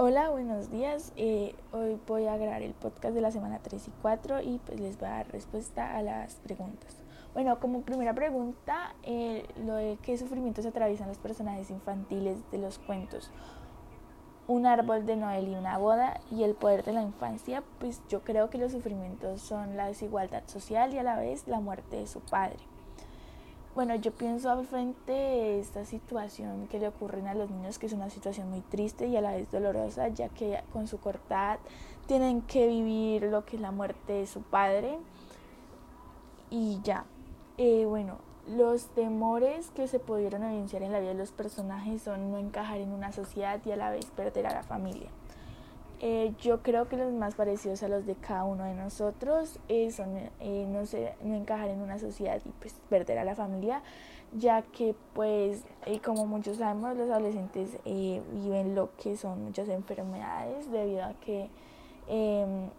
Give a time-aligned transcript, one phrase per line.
[0.00, 1.12] Hola, buenos días.
[1.16, 4.78] Eh, hoy voy a grabar el podcast de la semana 3 y 4 y pues
[4.78, 6.94] les voy a dar respuesta a las preguntas.
[7.34, 12.78] Bueno, como primera pregunta, eh, lo de qué sufrimientos atraviesan los personajes infantiles de los
[12.78, 13.32] cuentos.
[14.46, 18.22] Un árbol de Noel y una boda y el poder de la infancia, pues yo
[18.22, 22.06] creo que los sufrimientos son la desigualdad social y a la vez la muerte de
[22.06, 22.60] su padre.
[23.78, 27.86] Bueno, yo pienso al frente de esta situación que le ocurren a los niños, que
[27.86, 31.60] es una situación muy triste y a la vez dolorosa, ya que con su cortad
[32.08, 34.98] tienen que vivir lo que es la muerte de su padre.
[36.50, 37.04] Y ya,
[37.56, 42.32] eh, bueno, los temores que se pudieron evidenciar en la vida de los personajes son
[42.32, 45.08] no encajar en una sociedad y a la vez perder a la familia.
[46.00, 49.90] Eh, yo creo que los más parecidos a los de cada uno de nosotros eh,
[49.90, 53.82] son eh, no, sé, no encajar en una sociedad y pues perder a la familia,
[54.32, 55.64] ya que pues
[56.04, 61.50] como muchos sabemos los adolescentes viven lo que son muchas enfermedades debido a que
[62.06, 62.70] em,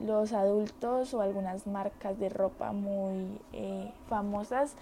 [0.00, 3.40] los adultos o algunas marcas de ropa muy
[4.08, 4.76] famosas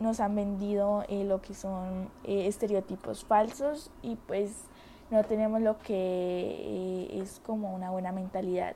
[0.00, 4.68] nos han vendido lo que son estereotipos falsos y pues
[5.10, 8.74] no tenemos lo que eh, es como una buena mentalidad.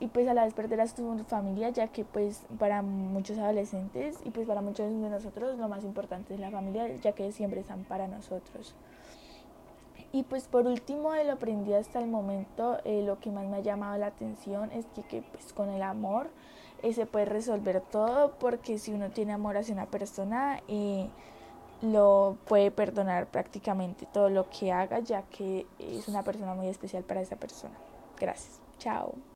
[0.00, 4.18] Y pues a la vez perder a su familia ya que pues para muchos adolescentes
[4.24, 7.60] y pues para muchos de nosotros lo más importante es la familia ya que siempre
[7.60, 8.74] están para nosotros.
[10.10, 13.58] Y pues por último de lo aprendido hasta el momento eh, lo que más me
[13.58, 16.28] ha llamado la atención es que, que pues con el amor
[16.82, 20.60] eh, se puede resolver todo porque si uno tiene amor hacia una persona
[21.82, 27.02] lo puede perdonar prácticamente todo lo que haga, ya que es una persona muy especial
[27.02, 27.74] para esa persona.
[28.18, 28.60] Gracias.
[28.78, 29.14] Chao.